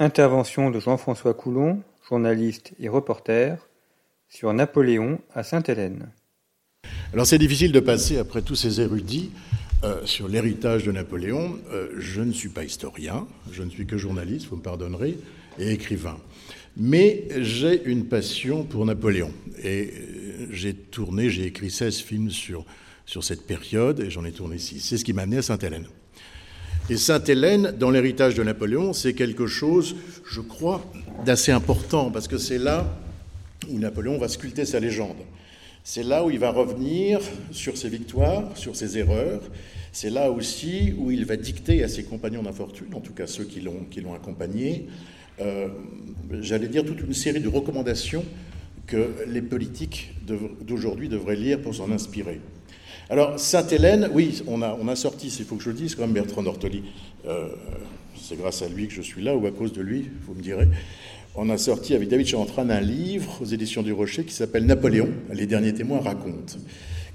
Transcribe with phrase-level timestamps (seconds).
[0.00, 3.68] Intervention de Jean-François Coulon, journaliste et reporter,
[4.28, 6.12] sur Napoléon à Sainte-Hélène.
[7.12, 9.32] Alors c'est difficile de passer après tous ces érudits
[9.82, 11.58] euh, sur l'héritage de Napoléon.
[11.72, 15.18] Euh, je ne suis pas historien, je ne suis que journaliste, vous me pardonnerez,
[15.58, 16.18] et écrivain.
[16.76, 19.32] Mais j'ai une passion pour Napoléon.
[19.64, 22.64] Et euh, j'ai tourné, j'ai écrit 16 films sur,
[23.04, 24.78] sur cette période, et j'en ai tourné 6.
[24.78, 25.88] C'est ce qui m'a amené à Sainte-Hélène.
[26.90, 30.82] Et Sainte-Hélène, dans l'héritage de Napoléon, c'est quelque chose, je crois,
[31.26, 32.86] d'assez important, parce que c'est là
[33.68, 35.18] où Napoléon va sculpter sa légende.
[35.84, 39.42] C'est là où il va revenir sur ses victoires, sur ses erreurs.
[39.92, 43.44] C'est là aussi où il va dicter à ses compagnons d'infortune, en tout cas ceux
[43.44, 44.86] qui l'ont accompagné,
[45.40, 45.68] euh,
[46.40, 48.24] j'allais dire toute une série de recommandations
[48.86, 50.14] que les politiques
[50.62, 52.40] d'aujourd'hui devraient lire pour s'en inspirer.
[53.10, 56.44] Alors, Sainte-Hélène, oui, on a, sorti, il faut que je le dise, quand même Bertrand
[56.44, 56.82] Ortoli,
[57.26, 57.48] euh,
[58.20, 60.42] c'est grâce à lui que je suis là, ou à cause de lui, vous me
[60.42, 60.68] direz.
[61.34, 65.08] On a sorti avec David Chantran un livre aux éditions du Rocher qui s'appelle Napoléon,
[65.32, 66.56] les derniers témoins racontent.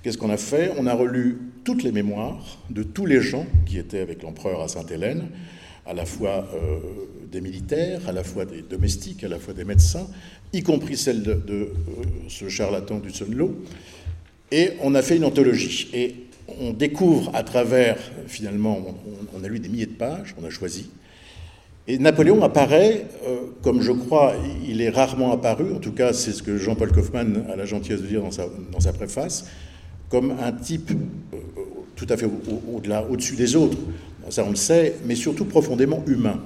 [0.02, 0.72] Qu'est-ce qu'on a fait?
[0.80, 4.68] On a relu toutes les mémoires de tous les gens qui étaient avec l'empereur à
[4.68, 5.28] Sainte-Hélène,
[5.86, 6.80] à la fois euh,
[7.32, 10.08] des militaires, à la fois des domestiques, à la fois des médecins,
[10.54, 11.66] y compris celle de, euh,
[12.30, 13.56] ce charlatan du Sunlo.
[14.52, 15.90] Et on a fait une anthologie.
[15.94, 16.16] Et
[16.62, 18.80] on découvre à travers, finalement,
[19.34, 20.90] on, a lu des milliers de pages, on a choisi.
[21.88, 24.36] Et Napoléon apparaît, euh, comme je crois,
[24.68, 28.02] il est rarement apparu, en tout cas c'est ce que Jean-Paul Kaufmann a la gentillesse
[28.02, 29.46] de dire dans sa, préface,
[30.10, 30.92] comme un type
[31.34, 31.38] euh,
[31.98, 32.28] tout à fait
[33.10, 33.78] au-dessus des autres,
[34.30, 36.40] ça on le sait, mais surtout profondément humain.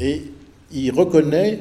[0.00, 0.22] Et
[0.72, 1.60] il reconnaît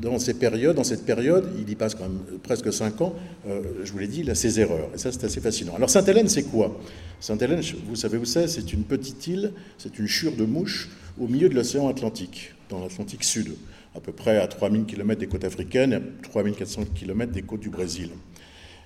[0.00, 3.14] dans cette période, il y passe quand même presque cinq ans,
[3.48, 4.88] euh, je vous l'ai dit, il a ses erreurs.
[4.94, 5.74] Et ça, c'est assez fascinant.
[5.76, 6.78] Alors, Sainte-Hélène, c'est quoi?
[7.20, 8.48] Sainte-Hélène, vous savez où c'est?
[8.48, 10.88] C'est une petite île, c'est une chure de mouches
[11.20, 13.56] au milieu de l'océan Atlantique, dans l'Atlantique Sud,
[13.96, 17.60] à peu près à 3000 km des côtes africaines et à 3400 km des côtes
[17.60, 18.10] du Brésil.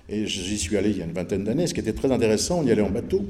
[0.09, 1.67] Et j'y suis allé il y a une vingtaine d'années.
[1.67, 3.23] Ce qui était très intéressant, on y allait en bateau,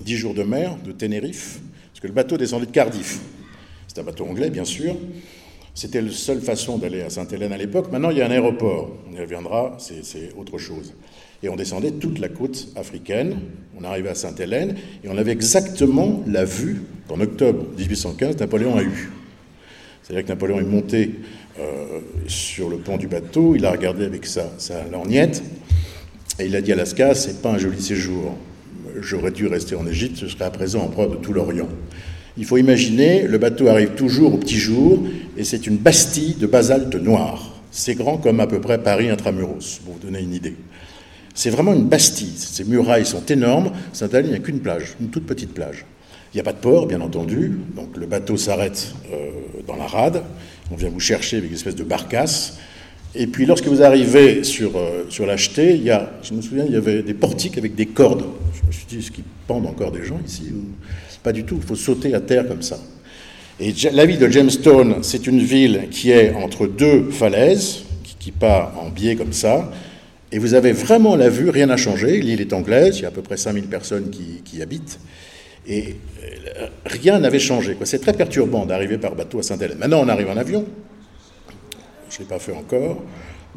[0.00, 1.60] 10 jours de mer, de Tenerife,
[1.92, 3.20] parce que le bateau descendait de Cardiff.
[3.86, 4.96] C'est un bateau anglais, bien sûr.
[5.76, 7.92] C'était la seule façon d'aller à Sainte-Hélène à l'époque.
[7.92, 8.96] Maintenant, il y a un aéroport.
[9.10, 10.94] On y reviendra, c'est autre chose.
[11.42, 13.36] Et on descendait toute la côte africaine.
[13.78, 18.82] On arrivait à Sainte-Hélène et on avait exactement la vue qu'en octobre 1815, Napoléon a
[18.82, 19.12] eue.
[20.02, 21.10] C'est-à-dire que Napoléon est monté
[21.60, 24.48] euh, sur le pont du bateau, il a regardé avec sa,
[24.90, 25.42] lorgnette
[26.38, 28.34] et il a dit à Alaska, c'est pas un joli séjour.
[29.00, 31.68] J'aurais dû rester en Égypte, je serais à présent en proie de tout l'Orient.
[32.38, 35.02] Il faut imaginer, le bateau arrive toujours au petit jour,
[35.36, 37.62] et c'est une bastille de basalte noir.
[37.70, 40.56] C'est grand comme à peu près Paris intramuros, pour vous donner une idée.
[41.34, 42.32] C'est vraiment une bastille.
[42.36, 43.72] Ces murailles sont énormes.
[43.92, 45.84] Saint-Hélène, il n'y a qu'une plage, une toute petite plage.
[46.32, 47.58] Il n'y a pas de port, bien entendu.
[47.74, 49.30] Donc le bateau s'arrête euh,
[49.66, 50.22] dans la rade.
[50.70, 52.58] On vient vous chercher avec une espèce de barcasse.
[53.16, 56.64] Et puis lorsque vous arrivez sur, euh, sur l'acheté, il y a, je me souviens,
[56.66, 58.24] il y avait des portiques avec des cordes.
[58.60, 60.52] Je me suis dit, est-ce qu'ils pendent encore des gens ici
[61.26, 62.78] pas du tout, il faut sauter à terre comme ça.
[63.58, 67.82] Et la ville de Jamestown, c'est une ville qui est entre deux falaises,
[68.20, 69.72] qui, part en biais comme ça,
[70.30, 73.08] et vous avez vraiment la vue, rien n'a changé, l'île est anglaise, il y a
[73.08, 75.00] à peu près 5000 personnes qui, y habitent,
[75.66, 75.96] et
[76.60, 77.76] euh, rien n'avait changé.
[77.82, 79.78] C'est très perturbant d'arriver par bateau à Saint-Hélène.
[79.78, 80.64] Maintenant, on arrive en avion,
[82.10, 83.02] je ne l'ai pas fait encore,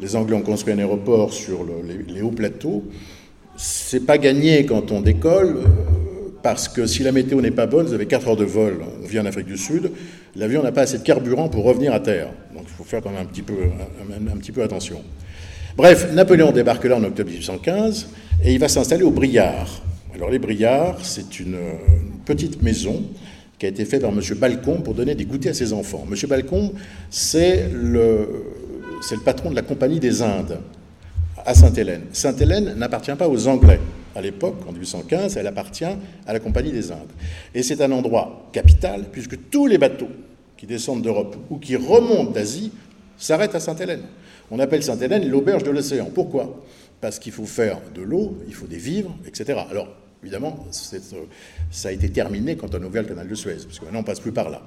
[0.00, 1.64] les Anglais ont construit un aéroport sur
[2.08, 2.84] les, hauts plateaux,
[3.56, 5.60] c'est pas gagné quand on décolle,
[6.42, 9.06] parce que si la météo n'est pas bonne, vous avez 4 heures de vol, on
[9.06, 9.90] vient en Afrique du Sud,
[10.36, 12.28] l'avion n'a pas assez de carburant pour revenir à terre.
[12.54, 15.02] Donc il faut faire quand même un petit peu, attention.
[15.76, 18.08] Bref, Napoléon débarque là en octobre 1815
[18.44, 19.82] et il va s'installer au Briard.
[20.14, 21.56] Alors les Briards, c'est une,
[22.24, 23.02] petite maison
[23.60, 24.20] qui a été faite par M.
[24.38, 26.06] Balcon pour donner des goûters à ses enfants.
[26.10, 26.16] M.
[26.26, 26.72] Balcon,
[27.10, 28.26] c'est le,
[29.02, 30.58] c'est le patron de la Compagnie des Indes
[31.44, 32.04] à Sainte-Hélène.
[32.10, 33.78] Sainte-Hélène n'appartient pas aux Anglais
[34.16, 37.12] à l'époque, en 1815, elle appartient à la Compagnie des Indes.
[37.54, 40.08] Et c'est un endroit capital, puisque tous les bateaux
[40.56, 42.72] qui descendent d'Europe ou qui remontent d'Asie
[43.18, 44.02] s'arrêtent à Sainte-Hélène.
[44.50, 46.08] On appelle Sainte-Hélène l'auberge de l'océan.
[46.12, 46.64] Pourquoi?
[47.02, 49.60] Parce qu'il faut faire de l'eau, il faut des vivres, etc.
[49.70, 49.88] Alors,
[50.22, 50.66] évidemment,
[51.70, 54.00] ça a été terminé quand on a ouvert le canal de Suez, parce que maintenant
[54.00, 54.62] on passe plus par là.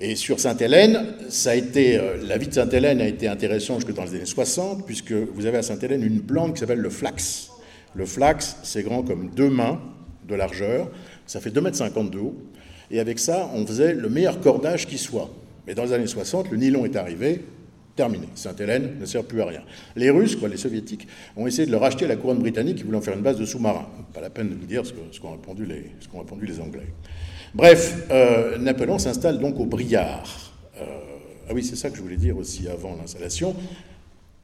[0.00, 4.04] Et sur Sainte-Hélène, ça a été, la vie de Sainte-Hélène a été intéressante jusque dans
[4.04, 7.50] les années 60, puisque vous avez à Sainte-Hélène une plante qui s'appelle le flax.
[7.94, 9.80] Le flax, c'est grand comme deux mains
[10.26, 10.90] de largeur,
[11.26, 12.34] ça fait 2,50 m de haut,
[12.90, 15.30] et avec ça, on faisait le meilleur cordage qui soit.
[15.66, 17.44] Mais dans les années 60, le nylon est arrivé,
[17.96, 18.26] terminé.
[18.34, 19.62] Sainte-Hélène ne sert plus à rien.
[19.96, 21.06] Les Russes, quoi, les Soviétiques,
[21.36, 23.38] ont essayé de le racheter à la couronne britannique qui voulait en faire une base
[23.38, 23.86] de sous-marins.
[24.12, 25.66] Pas la peine de vous dire ce qu'ont répondu,
[26.14, 26.86] répondu, les Anglais.
[27.54, 30.52] Bref, euh, Napoléon s'installe donc au Briard.
[30.80, 30.84] Euh,
[31.48, 33.54] ah oui, c'est ça que je voulais dire aussi avant l'installation.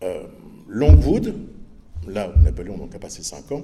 [0.03, 0.25] Euh,
[0.69, 1.35] Longwood,
[2.07, 3.63] là où Napoléon donc, a passé cinq ans,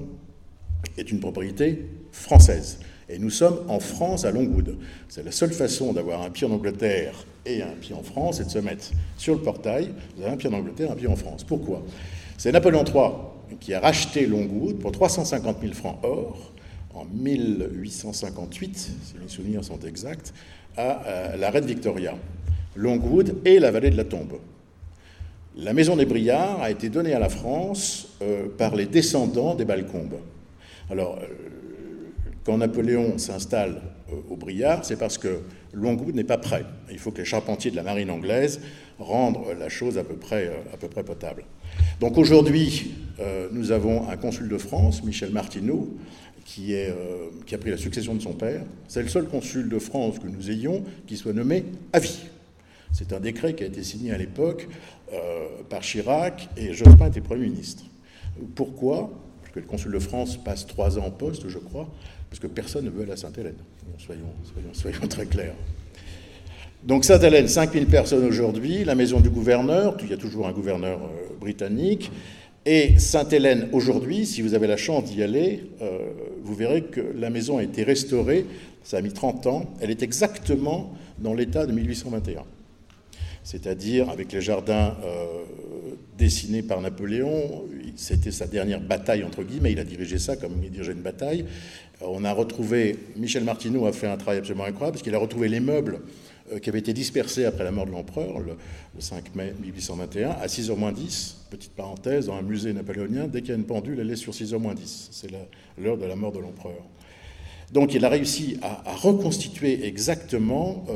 [0.96, 2.78] est une propriété française.
[3.08, 4.76] Et nous sommes en France, à Longwood.
[5.08, 8.44] C'est la seule façon d'avoir un pied en Angleterre et un pied en France, c'est
[8.44, 9.90] de se mettre sur le portail.
[10.16, 11.44] Vous avez un pied en Angleterre, un pied en France.
[11.44, 11.82] Pourquoi?
[12.38, 16.52] C'est Napoléon III qui a racheté Longwood pour 350 000 francs or
[16.94, 20.32] en 1858, si mes souvenirs sont exacts,
[20.76, 22.14] à la reine Victoria.
[22.76, 24.38] Longwood et la vallée de la Tombe.
[25.56, 29.64] La maison des Briards a été donnée à la France euh, par les descendants des
[29.64, 30.18] Balcombes.
[30.90, 31.26] Alors, euh,
[32.44, 33.80] quand Napoléon s'installe
[34.12, 35.40] euh, au Briard, c'est parce que
[35.72, 36.64] Longwood n'est pas prêt.
[36.90, 38.60] Il faut que les charpentiers de la marine anglaise
[38.98, 41.44] rendent la chose à peu près, euh, à peu près potable.
[42.00, 42.94] Donc aujourd'hui,
[43.52, 45.96] nous avons un consul de France, Michel Martineau,
[46.44, 46.74] qui,
[47.46, 48.62] qui a pris la succession de son père.
[48.86, 52.26] C'est le seul consul de France que nous ayons qui soit nommé à vie.
[52.92, 54.68] C'est un décret qui a été signé à l'époque
[55.68, 57.84] par Chirac et Jospin était Premier ministre.
[58.54, 59.10] Pourquoi?
[59.52, 61.88] Que le consul de France passe trois ans en poste, je crois,
[62.34, 63.54] parce que personne ne veut aller à Sainte-Hélène.
[63.96, 65.54] soyons, très clairs.
[66.82, 70.98] Donc Sainte-Hélène, 5000 personnes aujourd'hui, la maison du gouverneur, il y a toujours un gouverneur
[70.98, 72.10] euh, britannique,
[72.66, 76.10] et Sainte-Hélène aujourd'hui, si vous avez la chance d'y aller, euh,
[76.42, 78.46] vous verrez que la maison a été restaurée,
[78.82, 82.42] ça a mis 30 ans, elle est exactement dans l'état de 1821
[83.44, 85.42] c'est-à-dire avec les jardins euh,
[86.18, 87.66] dessinés par Napoléon.
[87.94, 91.44] C'était sa dernière bataille, entre guillemets, il a dirigé ça comme il dirigeait une bataille.
[92.02, 95.18] Euh, on a retrouvé, Michel Martineau a fait un travail absolument incroyable, parce qu'il a
[95.18, 96.00] retrouvé les meubles
[96.52, 98.56] euh, qui avaient été dispersés après la mort de l'empereur, le,
[98.98, 103.50] 5 mai 1821, à 6h moins 10, petite parenthèse, dans un musée napoléonien, dès qu'il
[103.50, 105.10] y a une pendule, elle est sur 6h moins 10.
[105.12, 105.30] C'est
[105.78, 106.82] l'heure de la mort de l'empereur.
[107.72, 110.86] Donc il a réussi à, reconstituer exactement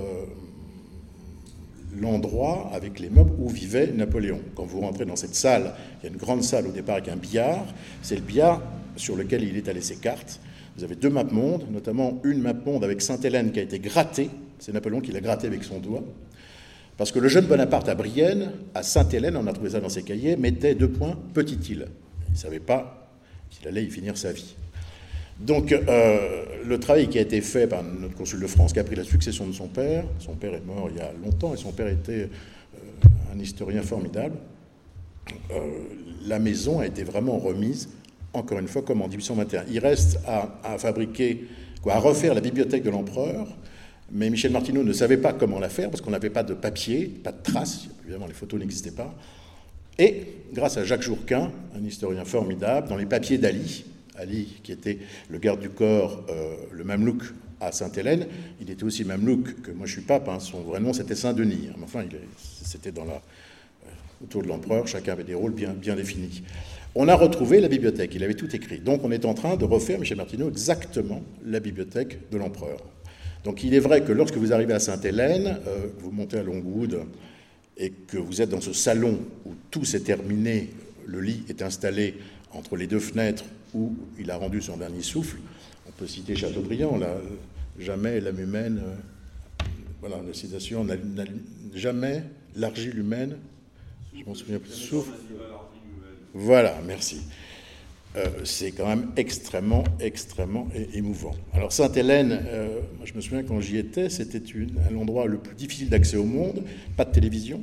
[2.00, 4.40] l'endroit avec les meubles où vivait Napoléon.
[4.54, 7.08] Quand vous rentrez dans cette salle, il y a une grande salle au départ avec
[7.08, 7.66] un billard,
[8.02, 8.62] c'est le billard
[8.96, 10.40] sur lequel il est allé ses cartes.
[10.76, 14.30] Vous avez deux maps monde, notamment une map monde avec Sainte-Hélène qui a été grattée,
[14.58, 16.04] c'est Napoléon qui l'a grattée avec son doigt,
[16.96, 20.02] parce que le jeune Bonaparte à Brienne, à Sainte-Hélène, on a trouvé ça dans ses
[20.02, 21.86] cahiers, mettait deux points, petite île.
[22.28, 23.12] Il ne savait pas
[23.50, 24.56] qu'il allait y finir sa vie.
[25.38, 28.84] Donc, euh, le travail qui a été fait par notre consul de France, qui a
[28.84, 31.56] pris la succession de son père, son père est mort il y a longtemps et
[31.56, 34.36] son père était euh, un historien formidable,
[35.52, 35.60] euh,
[36.26, 37.88] la maison a été vraiment remise,
[38.32, 39.64] encore une fois, comme en 1821.
[39.70, 41.46] Il reste à, fabriquer,
[41.88, 43.46] à refaire la bibliothèque de l'empereur,
[44.10, 47.06] mais Michel Martineau ne savait pas comment la faire parce qu'on n'avait pas de papier,
[47.06, 49.14] pas de traces, évidemment les photos n'existaient pas.
[49.98, 53.84] Et grâce à Jacques Jourquin, un historien formidable, dans les papiers d'Ali,
[54.18, 54.98] Ali, qui était
[55.30, 57.22] le garde du corps, euh, le Mamelouk
[57.60, 58.26] à Sainte-Hélène,
[58.60, 61.70] il était aussi Mamelouk que moi je suis pape, hein, son vrai nom c'était Saint-Denis.
[61.82, 62.04] Enfin,
[62.62, 63.90] c'était dans la, euh,
[64.22, 66.42] autour de l'empereur, chacun avait des rôles bien, bien définis.
[66.94, 68.80] On a retrouvé la bibliothèque, il avait tout écrit.
[68.80, 72.78] Donc on est en train de refaire, Michel Martineau, exactement la bibliothèque de l'empereur.
[73.44, 77.00] Donc il est vrai que lorsque vous arrivez à Sainte-Hélène, euh, vous montez à Longwood
[77.76, 80.70] et que vous êtes dans ce salon où tout s'est terminé,
[81.06, 82.16] le lit est installé
[82.52, 83.44] entre les deux fenêtres
[83.78, 85.38] où il a rendu son dernier souffle.
[85.86, 87.16] On peut citer Chateaubriand, là,
[87.78, 89.64] jamais l'âme humaine, euh,
[90.00, 90.96] voilà, la citation, n'a
[91.74, 92.22] jamais
[92.56, 93.36] l'argile humaine,
[94.16, 95.12] je m'en souviens plus, souffle.
[96.34, 97.22] Voilà, merci.
[98.16, 101.34] Euh, c'est quand même extrêmement, extrêmement émouvant.
[101.52, 104.42] Alors Sainte-Hélène, euh, je me souviens quand j'y étais, c'était
[104.90, 106.64] l'endroit le plus difficile d'accès au monde,
[106.96, 107.62] pas de télévision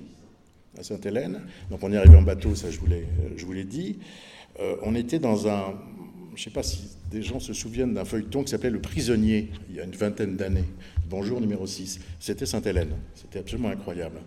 [0.78, 3.98] à Sainte-Hélène, donc on est arrivé en bateau, ça je vous l'ai dit.
[4.84, 5.74] On était dans un,
[6.36, 9.50] je ne sais pas si des gens se souviennent d'un feuilleton qui s'appelait Le Prisonnier,
[9.70, 10.66] il y a une vingtaine d'années.
[11.10, 12.00] Bonjour numéro 6.
[12.20, 12.92] C'était Sainte-Hélène.
[13.16, 14.18] C'était absolument incroyable.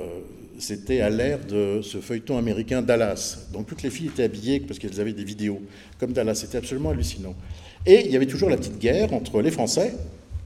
[0.00, 0.20] Euh,
[0.58, 3.46] c'était à l'ère de ce feuilleton américain Dallas.
[3.52, 5.62] Donc toutes les filles étaient habillées parce qu'elles avaient des vidéos
[5.98, 6.34] comme Dallas.
[6.34, 7.34] C'était absolument hallucinant.
[7.86, 9.94] Et il y avait toujours la petite guerre entre les Français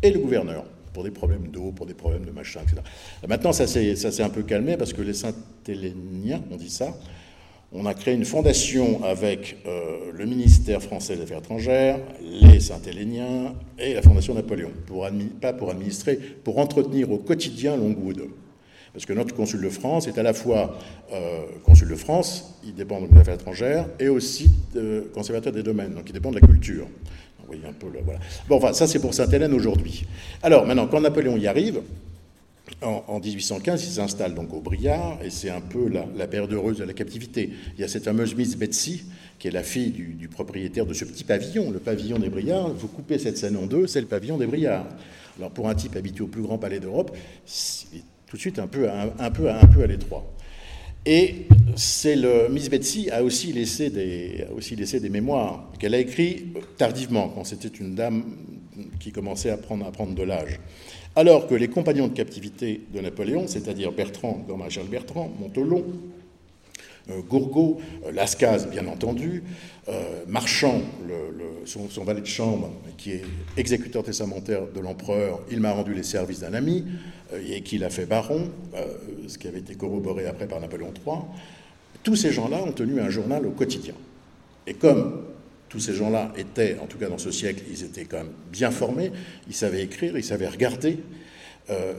[0.02, 2.82] et le gouverneur pour des problèmes d'eau, pour des problèmes de machin, etc.
[3.26, 6.94] Maintenant, ça s'est un peu calmé parce que les Saint-Héléniens, on dit ça,
[7.74, 13.54] on a créé une fondation avec euh, le ministère français des Affaires étrangères, les Saint-Héléniens
[13.78, 15.06] et la Fondation Napoléon, pour
[15.40, 18.28] pas pour administrer, pour entretenir au quotidien Longwood.
[18.92, 20.76] Parce que notre consul de France est à la fois
[21.12, 25.94] euh, consul de France, il dépend des affaires étrangères, et aussi euh, conservateur des domaines,
[25.94, 26.86] donc il dépend de la culture.
[27.46, 28.20] Voyez un peu le, voilà.
[28.48, 30.06] Bon, enfin, ça c'est pour Sainte-Hélène aujourd'hui.
[30.42, 31.80] Alors maintenant, quand Napoléon y arrive,
[32.80, 36.84] en, 1815, il s'installe donc au Briard, et c'est un peu la, période heureuse de
[36.84, 37.50] la captivité.
[37.76, 39.04] Il y a cette fameuse Miss Betsy,
[39.38, 42.72] qui est la fille du, propriétaire de ce petit pavillon, le pavillon des Briards.
[42.74, 44.86] Vous coupez cette scène en deux, c'est le pavillon des Briards.
[45.38, 48.66] Alors pour un type habitué au plus grand palais d'Europe, c'est tout de suite un
[48.66, 50.24] peu, un, peu, un peu à l'étroit.
[51.04, 52.16] Et c'est
[52.48, 57.28] Miss Betsy a aussi laissé des, a aussi laissé des mémoires qu'elle a écrites tardivement,
[57.28, 58.24] quand c'était une dame
[59.00, 60.60] qui commençait à prendre, à prendre de l'âge.
[61.14, 65.84] Alors que les compagnons de captivité de Napoléon, c'est-à-dire Bertrand, grand maréchal Bertrand, Montolon,
[67.10, 69.42] euh, Gourgaud, euh, Lascaz, bien entendu,
[69.88, 70.80] euh, Marchand,
[71.66, 73.24] son, valet de chambre, qui est
[73.56, 76.84] exécuteur testamentaire de l'empereur, il m'a rendu les services d'un ami,
[77.46, 78.50] et qui l'a fait baron,
[79.26, 81.16] ce qui avait été corroboré après par Napoléon III.
[82.02, 83.94] Tous ces gens-là ont tenu un journal au quotidien.
[84.66, 85.22] Et comme
[85.72, 88.70] tous ces gens-là étaient, en tout cas dans ce siècle, ils étaient quand même bien
[88.70, 89.10] formés,
[89.48, 90.98] ils savaient écrire, ils savaient regarder,
[91.70, 91.94] euh,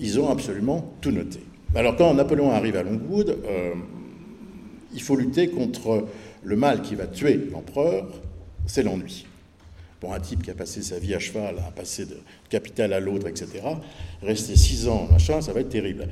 [0.00, 1.38] ils ont absolument tout noté.
[1.76, 3.74] Alors quand Napoléon arrive à Longwood, euh,
[4.92, 6.08] il faut lutter contre
[6.42, 8.08] le mal qui va tuer l'empereur,
[8.66, 9.26] c'est l'ennui
[10.12, 12.16] un type qui a passé sa vie à cheval, a passé de
[12.50, 13.46] capitale à l'autre, etc.,
[14.22, 16.08] rester six ans, machin, ça va être terrible.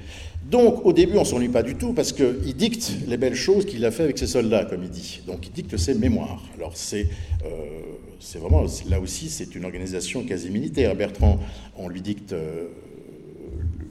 [0.49, 3.85] Donc, au début, on s'ennuie pas du tout parce qu'il dicte les belles choses qu'il
[3.85, 5.23] a fait avec ses soldats, comme il dit.
[5.27, 6.43] Donc, il dicte ses mémoires.
[6.57, 7.07] Alors, c'est
[7.45, 10.95] euh, vraiment, là aussi, c'est une organisation quasi militaire.
[10.95, 11.39] Bertrand,
[11.77, 12.33] on lui dicte.
[12.33, 12.69] Euh,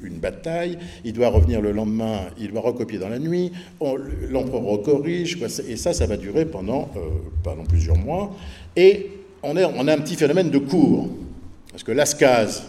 [0.03, 3.51] une bataille, il doit revenir le lendemain, il doit recopier dans la nuit,
[4.29, 7.01] l'empereur recorrige, et ça, ça va durer pendant, euh,
[7.43, 8.35] pendant plusieurs mois.
[8.75, 9.11] Et
[9.43, 11.09] on, a un petit phénomène de cours.
[11.71, 12.63] Parce que Lascaz,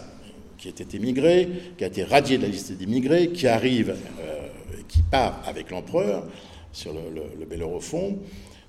[0.57, 4.47] qui était émigré, qui a été radié de la liste des immigrés, qui arrive, euh,
[4.87, 6.25] qui part avec l'empereur
[6.71, 7.47] sur le, le,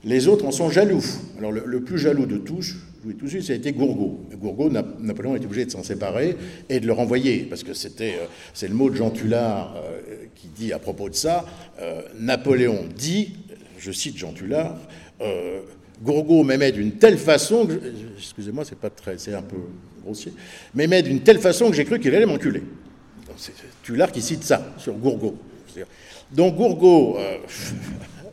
[0.05, 1.03] les autres en sont jaloux.
[1.39, 4.21] Alors le, plus jaloux de tous, je vous tout de suite, ça a été Gourgaud.
[4.35, 4.71] Gourgaud,
[5.01, 6.37] Napoléon été obligé de s'en séparer
[6.69, 10.27] et de le renvoyer, parce que c'était, euh, c'est le mot de Jean Tullard euh,
[10.35, 11.45] qui dit à propos de ça,
[12.19, 13.37] Napoléon dit,
[13.79, 14.77] je cite Jean Tullard,
[16.03, 17.81] Gourgaud m'aimait d'une telle façon, que,
[18.19, 19.57] excusez-moi, c'est pas très, c'est un peu
[20.05, 20.33] grossier,
[20.75, 22.63] m'aimait d'une telle façon que j'ai cru qu'il allait m'enculer.
[23.37, 25.37] C'est Tullard qui cite ça sur Gourgaud.
[26.33, 27.39] Donc Gourgaud euh,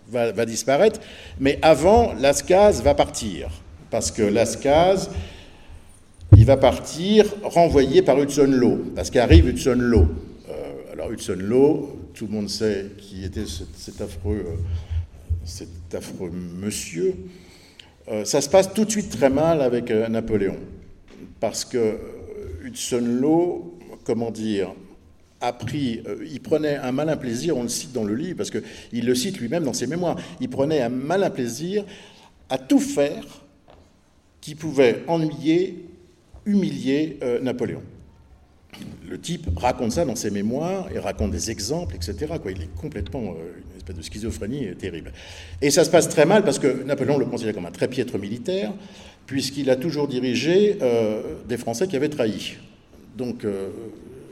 [0.34, 1.00] va, disparaître,
[1.39, 3.50] mais avant, Lascaz va partir,
[3.89, 5.10] parce que Lascaz,
[6.38, 10.08] il va partir renvoyé par Hudson Law, parce qu'arrive Hudson Law.
[10.50, 14.56] Euh, alors Hudson Law, tout le monde sait qui était cet, affreux, euh,
[15.46, 17.15] cet affreux monsieur.
[18.12, 20.58] Euh, ça se passe tout de suite très mal avec euh, Napoléon,
[21.39, 21.98] parce que euh,
[22.65, 24.74] Hudson Law, comment dire,
[25.39, 29.06] a pris, il prenait un malin plaisir, on le cite dans le livre, parce qu'il
[29.06, 31.84] le cite lui-même dans ses mémoires, il prenait un malin plaisir
[32.48, 33.25] à tout faire
[34.39, 35.84] qui pouvait ennuyer,
[36.46, 37.82] humilier Napoléon
[39.10, 42.34] le type raconte ça dans ses mémoires et raconte des exemples, etc.
[42.46, 43.36] Il est complètement
[43.93, 45.12] de schizophrénie terrible.
[45.62, 48.17] Et ça se passe très mal parce que Napoléon le considère comme un très piètre
[48.17, 48.71] militaire,
[49.25, 52.55] puisqu'il a toujours dirigé euh, des Français qui avaient trahi.
[53.17, 53.69] Donc, euh,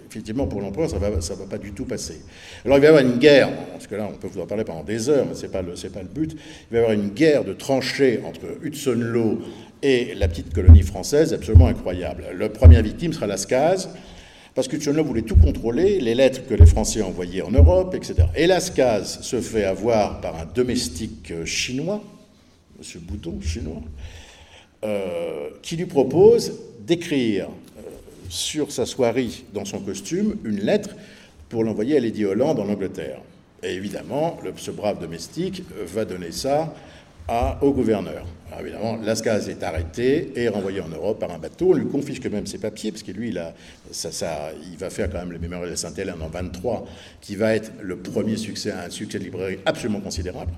[0.09, 2.21] effectivement, pour l'empereur, ça ne va, ça va pas du tout passer.
[2.65, 4.63] Alors, il va y avoir une guerre, parce que là, on peut vous en parler
[4.63, 6.33] pendant des heures, mais ce n'est pas, pas, le but.
[6.33, 9.39] Il va y avoir une guerre de tranchées entre Hudson Law
[9.81, 12.25] et la petite colonie française, absolument incroyable.
[12.33, 13.89] Le premier victime sera Lascaz
[14.55, 18.27] parce que Tchonlov voulait tout contrôler, les lettres que les Français envoyaient en Europe, etc.
[18.35, 22.01] Et Lascaz se fait avoir par un domestique euh, chinois,
[22.79, 23.01] M.
[23.01, 23.81] Bouton, chinois,
[24.83, 26.53] euh, qui lui propose
[26.85, 27.81] d'écrire euh,
[28.29, 30.95] sur sa soirée, dans son costume, une lettre
[31.49, 33.21] pour l'envoyer à Lady Holland en Angleterre.
[33.61, 36.73] Et évidemment, ce brave domestique va donner ça
[37.61, 38.25] au gouverneur.
[38.51, 41.71] Alors évidemment, Lascaz est arrêté et renvoyé en Europe par un bateau.
[41.71, 43.53] On lui confisque même ses papiers, parce que lui, il, a,
[43.91, 46.87] ça, ça, il va faire quand même le Mémorial de Sainte-Hélène en 23,
[47.21, 50.51] qui va être le premier succès, un succès de librairie absolument considérable.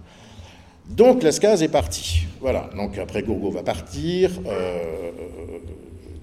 [0.89, 2.27] Donc Lascaz est parti.
[2.39, 2.69] Voilà.
[2.75, 4.31] Donc après, Gourgaud va partir.
[4.47, 5.11] Euh,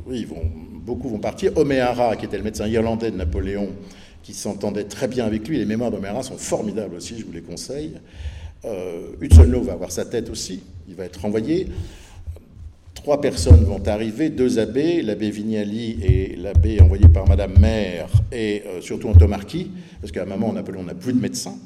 [0.07, 0.27] oui,
[0.73, 1.57] beaucoup vont partir.
[1.57, 3.69] O'Meara, qui était le médecin irlandais de Napoléon,
[4.23, 5.59] qui s'entendait très bien avec lui.
[5.59, 7.95] Les mémoires d'Oméara sont formidables aussi, je vous les conseille.
[8.65, 9.13] Euh,
[9.63, 11.69] va avoir sa tête aussi, il va être renvoyé.
[12.95, 18.63] Trois personnes vont arriver, deux abbés, l'abbé Vignali et l'abbé envoyé par Madame Mère, et
[18.67, 21.57] euh, surtout Antomarchi, parce qu'à un moment, on, n'a plus de médecins.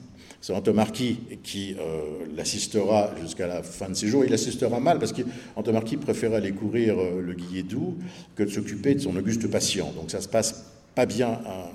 [0.42, 4.25] C'est Antomarchi qui euh, l'assistera jusqu'à la fin de ses jours.
[4.25, 7.96] Il assistera mal parce qu'Antomarchi préférait aller courir euh, le Guilledou
[8.34, 9.92] que de s'occuper de son auguste patient.
[9.96, 10.64] Donc ça se passe
[10.96, 11.70] pas bien, hein,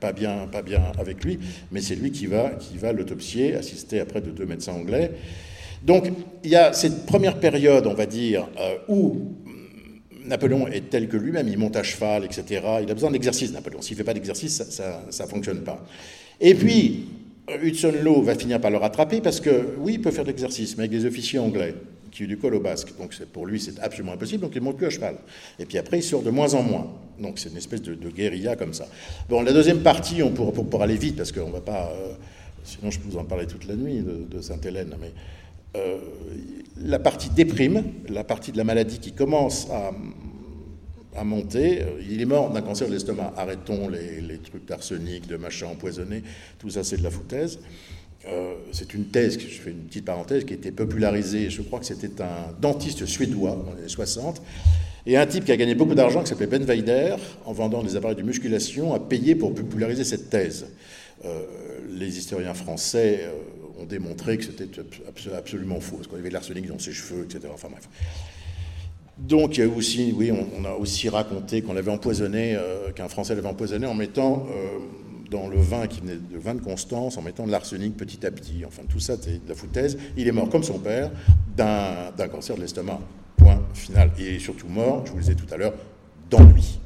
[0.00, 1.38] pas bien, pas bien avec lui,
[1.70, 5.12] mais c'est lui qui va, qui va l'autopsier, assisté après de deux médecins anglais.
[5.82, 6.10] Donc
[6.44, 9.34] il y a cette première période, on va dire, euh, où
[10.24, 12.62] Napoléon est tel que lui-même, il monte à cheval, etc.
[12.82, 13.82] Il a besoin d'exercice, Napoléon.
[13.82, 15.84] S'il ne fait pas d'exercice, ça ne fonctionne pas.
[16.40, 17.06] Et puis,
[17.62, 20.76] Hudson Law va finir par le rattraper parce que, oui, il peut faire de l'exercice,
[20.76, 21.74] mais avec des officiers anglais
[22.10, 22.96] qui ont du col au basque.
[22.98, 25.16] Donc pour lui, c'est absolument impossible, donc il monte plus à cheval.
[25.58, 26.86] Et puis après, il sort de moins en moins.
[27.18, 28.86] Donc c'est une espèce de, guérilla comme ça.
[29.28, 31.92] Bon, la deuxième partie, on pour, pour, aller vite, parce qu'on ne va pas...
[31.92, 32.12] Euh,
[32.64, 35.12] sinon, je peux vous en parler toute la nuit de, Sainte-Hélène, mais...
[35.76, 35.98] Euh,
[36.82, 39.92] la partie déprime, la partie de la maladie qui commence à,
[41.16, 41.84] à monter.
[42.08, 43.32] Il est mort d'un cancer de l'estomac.
[43.36, 46.22] Arrêtons les, trucs d'arsenic, de machin empoisonné.
[46.58, 47.58] Tout ça, c'est de la foutaise.
[48.28, 51.80] Euh, c'est une thèse, je fais une petite parenthèse, qui a été popularisée, je crois
[51.80, 54.42] que c'était un dentiste suédois dans les années 60,
[55.06, 57.96] et un type qui a gagné beaucoup d'argent, qui s'appelait Ben Weider, en vendant des
[57.96, 60.66] appareils de musculation, a payé pour populariser cette thèse.
[61.24, 61.46] Euh,
[61.88, 64.68] les historiens français euh, ont démontré que c'était
[65.34, 67.48] absolument faux, parce qu'on avait de l'arsenic dans ses cheveux, etc.
[67.52, 67.88] Enfin bref.
[69.16, 72.56] Donc, il y a aussi, oui, on, a aussi raconté qu'on l'avait empoisonné,
[72.94, 74.46] qu'un Français l'avait empoisonné en mettant
[75.30, 78.30] dans le vin qui venait de vin de Constance, en mettant de l'arsenic petit à
[78.30, 78.64] petit.
[78.66, 79.96] Enfin, tout ça, c'est de la foutaise.
[80.16, 81.10] Il est mort comme son père
[81.56, 83.00] d'un cancer de l'estomac.
[83.36, 84.10] Point final.
[84.18, 85.74] Est surtout mort, je vous le disais tout à l'heure,
[86.28, 86.80] d'ennui.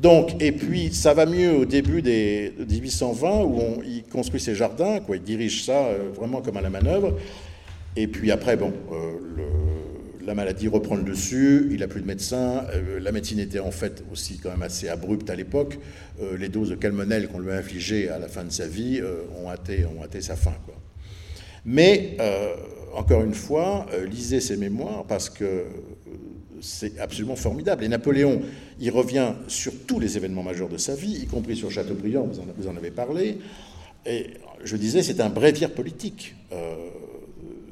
[0.00, 4.54] Donc, et puis, ça va mieux au début des 1820, où on, il construit ses
[4.54, 7.18] jardins, quoi, il dirige ça euh, vraiment comme à la manœuvre.
[7.96, 8.72] Et puis après, bon,
[9.36, 9.44] le
[10.30, 13.72] la maladie reprend le dessus, il n'a plus de médecin, euh, la médecine était en
[13.72, 15.80] fait aussi quand même assez abrupte à l'époque,
[16.22, 19.00] euh, les doses de calmonel qu'on lui a infligées à la fin de sa vie
[19.02, 20.54] euh, ont, hâté, ont hâté sa fin.
[21.64, 22.16] Mais,
[22.94, 25.64] encore une fois, lisez ses mémoires parce que
[26.60, 27.84] c'est absolument formidable.
[27.84, 28.40] Et Napoléon,
[28.78, 32.38] il revient sur tous les événements majeurs de sa vie, y compris sur Chateaubriand, vous
[32.38, 33.38] en, vous en avez parlé.
[34.06, 34.28] Et
[34.64, 36.34] je disais, c'est un bréviaire politique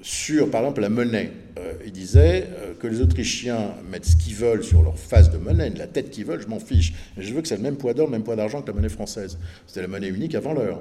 [0.02, 1.32] sur, par exemple, la monnaie.
[1.58, 5.38] Euh, il disait euh, que les Autrichiens mettent ce qu'ils veulent sur leur face de
[5.38, 6.94] monnaie, la tête qu'ils veulent, je m'en fiche.
[7.16, 8.88] je veux que c'est le même poids d'or, le même poids d'argent que la monnaie
[8.88, 9.38] française.
[9.66, 10.80] C'était la monnaie unique avant l'heure.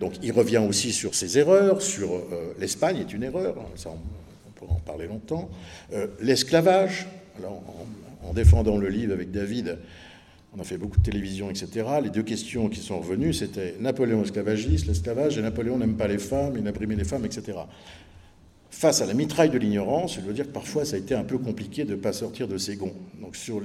[0.00, 3.90] Donc il revient aussi sur ses erreurs, sur euh, l'Espagne est une erreur, hein, ça
[3.90, 5.50] on, pourrait en parler longtemps.
[6.20, 7.06] L'esclavage,
[7.38, 7.62] alors
[8.24, 9.78] en, défendant le livre avec David,
[10.56, 11.86] on a fait beaucoup de télévision, etc.
[12.02, 16.18] Les deux questions qui sont revenues, c'était Napoléon esclavagiste, l'esclavage, et Napoléon n'aime pas les
[16.18, 17.58] femmes, il imprimé les femmes, etc
[18.70, 21.24] face à la mitraille de l'ignorance, je dois dire que parfois ça a été un
[21.24, 22.94] peu compliqué de ne pas sortir de ses gonds.
[23.20, 23.60] Donc sur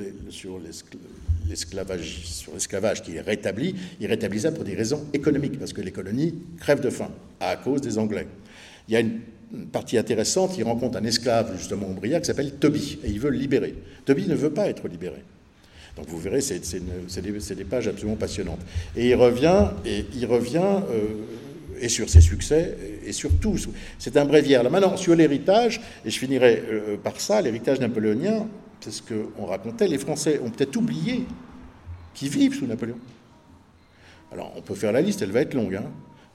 [1.47, 5.81] l'esclavage, sur l'esclavage qui est rétabli, il rétablit ça pour des raisons économiques, parce que
[5.81, 8.27] les colonies crèvent de faim à cause des Anglais.
[8.87, 9.21] Il y a une
[9.71, 13.37] partie intéressante, il rencontre un esclave justement ombriac qui s'appelle Toby, et il veut le
[13.37, 13.75] libérer.
[14.05, 15.23] Toby ne veut pas être libéré.
[15.95, 18.61] Donc vous verrez, c'est des, des, pages absolument passionnantes.
[18.95, 21.03] Et il revient, et il revient euh,
[21.79, 23.57] et sur ses succès, et sur tout.
[23.99, 24.69] C'est un bréviaire.
[24.69, 28.47] Maintenant, sur l'héritage, et je finirai euh, par ça, l'héritage napoléonien,
[28.79, 31.25] c'est ce qu'on racontait, les Français ont peut-être oublié
[32.13, 32.97] qu'ils vivent sous Napoléon.
[34.31, 35.75] Alors, on peut faire la liste, elle va être longue.
[35.75, 35.85] Hein.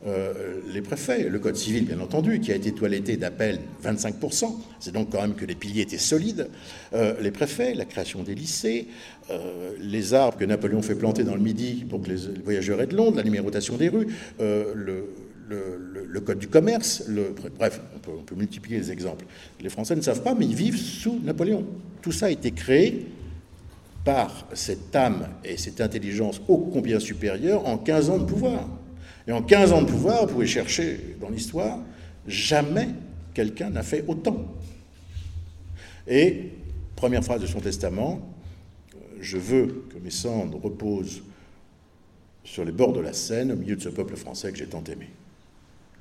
[0.06, 4.92] Euh, les préfets, le code civil bien entendu, qui a été toiletté d'appel 25%, c'est
[4.92, 6.48] donc quand même que les piliers étaient solides,
[6.94, 8.86] euh, les préfets, la création des lycées,
[9.78, 12.96] les arbres que Napoléon fait planter dans le Midi pour que les voyageurs aient de
[12.96, 14.06] Londres, la numérotation des rues,
[14.38, 15.04] le,
[15.48, 17.04] le, code du commerce,
[17.58, 19.24] bref, on peut, multiplier les exemples.
[19.60, 21.64] Les Français ne savent pas, mais ils vivent sous Napoléon.
[22.02, 23.06] Tout ça a été créé
[24.04, 28.68] par cette âme et cette intelligence ô combien supérieure en 15 ans de pouvoir.
[29.26, 31.78] Et en 15 ans de pouvoir, vous pouvez chercher dans l'histoire,
[32.26, 32.88] jamais
[33.34, 34.54] quelqu'un n'a fait autant.
[36.06, 36.50] Et,
[36.96, 38.20] première phrase de son testament,
[39.20, 41.22] je veux que mes cendres reposent
[42.44, 44.82] sur les bords de la Seine, au milieu de ce peuple français que j'ai tant
[44.84, 45.08] aimé.